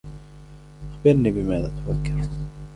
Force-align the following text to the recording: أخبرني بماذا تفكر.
أخبرني 0.91 1.31
بماذا 1.31 1.67
تفكر. 1.67 2.21